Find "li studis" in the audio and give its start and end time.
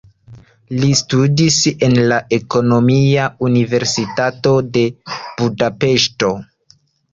0.83-1.57